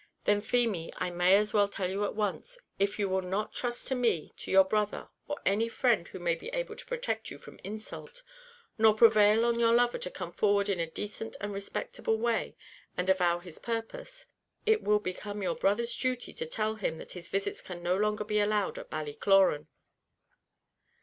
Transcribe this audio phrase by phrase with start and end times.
[0.23, 3.85] "Then, Feemy, I may as well tell you at once if you will not trust
[3.89, 7.37] to me, to your brother, or any friend who may be able to protect you
[7.37, 8.23] from insult
[8.79, 12.55] nor prevail on your lover to come forward in a decent and respectable way,
[12.97, 14.25] and avow his purpose
[14.65, 18.23] it will become your brother's duty to tell him that his visits can no longer
[18.23, 19.67] be allowed at Ballycloran."